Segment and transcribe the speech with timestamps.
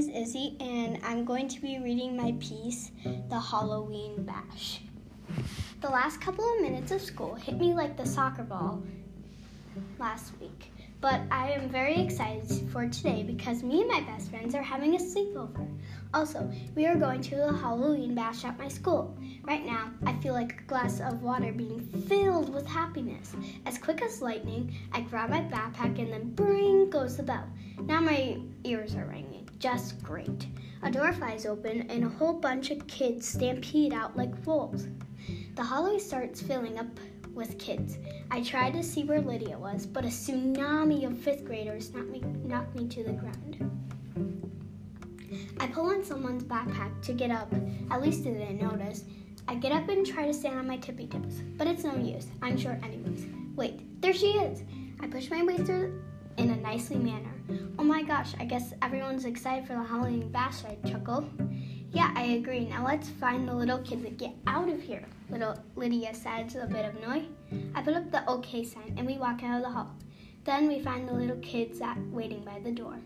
[0.00, 2.90] is Izzy, and I'm going to be reading my piece,
[3.28, 4.80] The Halloween Bash.
[5.82, 8.82] The last couple of minutes of school hit me like the soccer ball
[9.98, 14.54] last week, but I am very excited for today because me and my best friends
[14.54, 15.68] are having a sleepover.
[16.14, 19.14] Also, we are going to a Halloween bash at my school.
[19.42, 23.34] Right now, I feel like a glass of water being filled with happiness.
[23.66, 27.46] As quick as lightning, I grab my backpack and then bring goes the bell.
[27.82, 29.29] Now my ears are ringing.
[29.60, 30.46] Just great.
[30.82, 34.88] A door flies open and a whole bunch of kids stampede out like wolves.
[35.54, 36.86] The hallway starts filling up
[37.34, 37.98] with kids.
[38.30, 42.20] I tried to see where Lydia was, but a tsunami of fifth graders knocked me,
[42.42, 43.70] knocked me to the ground.
[45.60, 47.52] I pull on someone's backpack to get up.
[47.90, 49.04] At least they didn't notice.
[49.46, 52.28] I get up and try to stand on my tippy toes, but it's no use.
[52.40, 53.26] I'm short anyways.
[53.56, 54.62] Wait, there she is.
[55.00, 56.02] I push my way through
[56.36, 57.32] in a nicely manner.
[57.78, 61.28] Oh my gosh, I guess everyone's excited for the Halloween bash, I chuckle.
[61.92, 62.66] Yeah, I agree.
[62.66, 66.66] Now let's find the little kids and get out of here, little Lydia says, a
[66.66, 67.28] bit of annoyed.
[67.74, 69.90] I put up the OK sign and we walk out of the hall.
[70.44, 72.98] Then we find the little kids at, waiting by the door.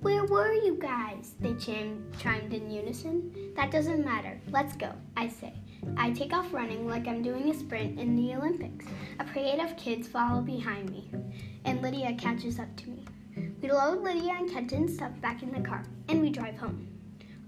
[0.00, 1.34] Where were you guys?
[1.40, 3.52] They chimed, chimed in unison.
[3.56, 4.40] That doesn't matter.
[4.50, 5.54] Let's go, I say.
[5.96, 8.86] I take off running like I'm doing a sprint in the Olympics.
[9.18, 11.10] A parade of kids follow behind me,
[11.64, 13.04] and Lydia catches up to me.
[13.62, 16.88] We load Lydia and Kenton's stuff back in the car, and we drive home.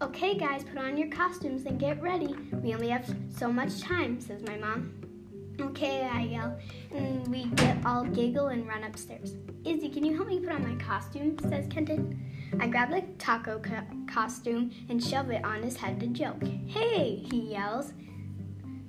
[0.03, 2.35] Okay, guys, put on your costumes and get ready.
[2.63, 4.93] We only have so much time, says my mom.
[5.61, 6.59] Okay, I yell,
[6.95, 9.35] and we get all giggle and run upstairs.
[9.65, 11.39] Izzy, can you help me put on my costume?
[11.49, 12.23] says Kenton.
[12.61, 16.43] I grab the taco co- costume and shove it on his head to joke.
[16.67, 17.93] Hey, he yells.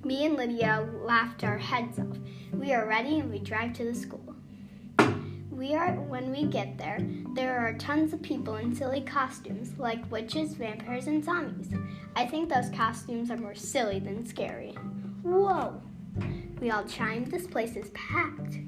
[0.08, 2.16] Me and Lydia laughed our heads off.
[2.54, 4.34] We are ready and we drive to the school.
[5.50, 10.10] We are when we get there, there are tons of people in silly costumes like
[10.10, 11.74] witches, vampires, and zombies.
[12.16, 14.70] I think those costumes are more silly than scary.
[15.22, 15.78] Whoa!
[16.58, 18.60] We all chimed, this place is packed.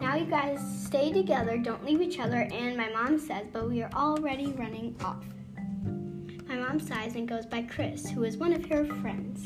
[0.00, 3.82] Now you guys stay together, don't leave each other, and my mom says, but we
[3.82, 5.22] are already running off.
[6.48, 9.44] My mom sighs and goes by Chris, who is one of her friends.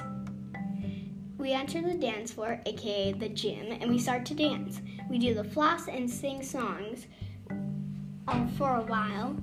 [1.43, 4.81] We enter the dance floor, aka the gym, and we start to dance.
[5.11, 7.09] We do the floss and sing songs
[8.29, 9.37] uh, for a while,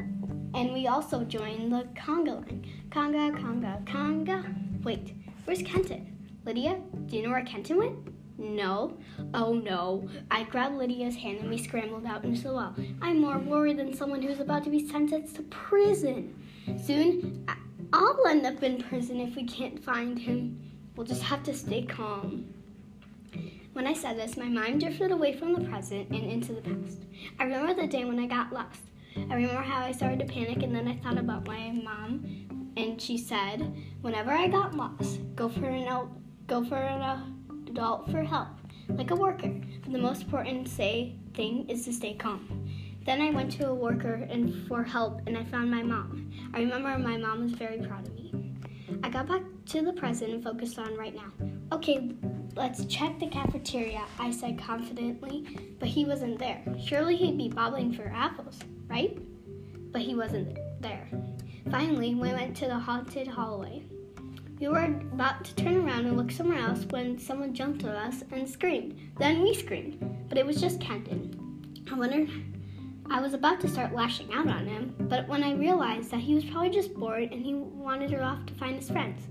[0.53, 2.65] and we also join the conga line.
[2.89, 4.81] Conga, conga, conga.
[4.81, 6.15] Wait, where's Kenton?
[6.45, 7.97] Lydia, do you know where Kenton went?
[8.37, 8.97] No.
[9.33, 10.07] Oh no.
[10.31, 12.75] I grabbed Lydia's hand and we scrambled out into the wall.
[13.01, 16.33] I'm more worried than someone who's about to be sentenced to prison.
[16.81, 17.45] Soon,
[17.91, 20.68] I'll end up in prison if we can't find him.
[20.99, 22.53] We'll just have to stay calm.
[23.71, 27.05] When I said this, my mind drifted away from the present and into the past.
[27.39, 28.81] I remember the day when I got lost.
[29.15, 33.01] I remember how I started to panic and then I thought about my mom and
[33.01, 35.87] she said, whenever I got lost, go for an
[36.47, 37.37] go for an
[37.69, 38.49] adult for help,
[38.89, 39.53] like a worker.
[39.81, 42.69] But the most important say thing is to stay calm.
[43.05, 46.29] Then I went to a worker and for help and I found my mom.
[46.53, 48.38] I remember my mom was very proud of me.
[49.03, 51.31] I got back to the present and focused on right now.
[51.71, 52.11] Okay,
[52.55, 56.63] let's check the cafeteria, I said confidently, but he wasn't there.
[56.83, 59.17] Surely he'd be bobbling for apples, right?
[59.91, 61.07] But he wasn't there.
[61.69, 63.83] Finally, we went to the haunted hallway.
[64.59, 68.23] We were about to turn around and look somewhere else when someone jumped at us
[68.31, 68.99] and screamed.
[69.17, 71.85] Then we screamed, but it was just Kenton.
[71.91, 72.29] I wondered.
[73.11, 76.35] I was about to start lashing out on him, but when I realized that he
[76.35, 79.23] was probably just bored and he wanted her off to find his friends.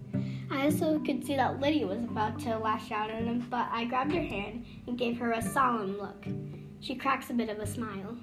[0.50, 3.84] I also could see that Lydia was about to lash out at him, but I
[3.84, 6.24] grabbed her hand and gave her a solemn look.
[6.80, 8.16] She cracks a bit of a smile.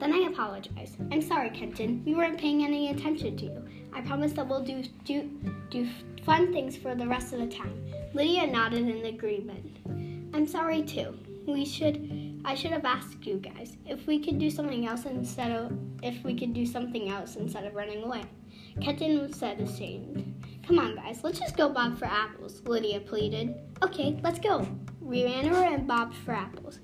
[0.00, 0.96] Then I apologized.
[1.12, 2.02] I'm sorry, Kenton.
[2.04, 3.64] We weren't paying any attention to you.
[3.92, 5.30] I promise that we'll do do
[5.70, 5.88] do
[6.24, 7.84] fun things for the rest of the time.
[8.12, 9.78] Lydia nodded in agreement.
[10.34, 11.16] I'm sorry too.
[11.46, 15.52] We should I should have asked you guys if we could do something else instead
[15.52, 15.72] of
[16.02, 18.24] if we could do something else instead of running away.
[18.80, 20.34] Kenton said ashamed.
[20.66, 23.54] Come on guys, let's just go bob for apples, Lydia pleaded.
[23.82, 24.66] Okay, let's go.
[25.00, 26.78] We ran over and bobbed for apples.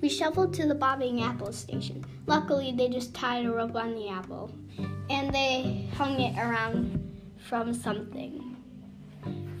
[0.00, 2.04] We shuffled to the bobbing apple station.
[2.26, 4.54] Luckily, they just tied a rope on the apple
[5.10, 8.56] and they hung it around from something.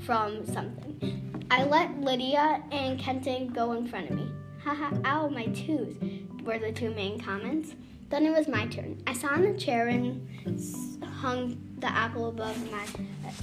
[0.04, 1.46] From something.
[1.50, 4.30] I let Lydia and Kenton go in front of me.
[4.64, 5.96] Haha, ow, my toes,
[6.44, 7.74] were the two main comments.
[8.10, 9.02] Then it was my turn.
[9.06, 10.28] I sat on the chair and
[11.04, 13.34] hung the apple above my head.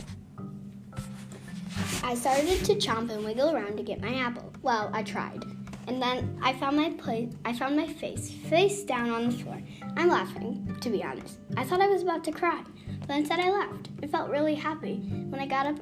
[2.04, 4.54] I started to chomp and wiggle around to get my apple.
[4.62, 5.44] Well, I tried.
[5.88, 7.34] And then I found my place.
[7.46, 9.62] I found my face face down on the floor.
[9.96, 11.40] I'm laughing, to be honest.
[11.56, 12.64] I thought I was about to cry,
[13.08, 13.90] but instead I laughed.
[14.02, 14.98] It felt really happy.
[15.30, 15.80] When I got up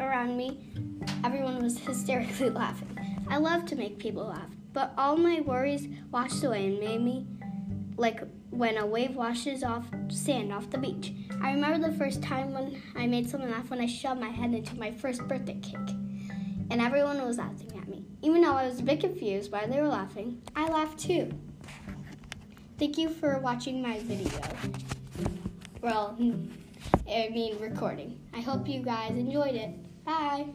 [0.00, 0.58] around me,
[1.24, 2.96] everyone was hysterically laughing.
[3.28, 7.26] I love to make people laugh, but all my worries washed away and made me
[7.96, 11.12] like when a wave washes off sand off the beach.
[11.42, 14.54] I remember the first time when I made someone laugh when I shoved my head
[14.54, 15.96] into my first birthday cake.
[16.70, 18.04] And everyone was laughing at me.
[18.22, 21.28] Even though I was a bit confused why they were laughing, I laughed too.
[22.78, 24.30] Thank you for watching my video.
[25.82, 26.16] Well,
[27.08, 28.20] I mean recording.
[28.32, 30.04] I hope you guys enjoyed it.
[30.04, 30.46] Bye.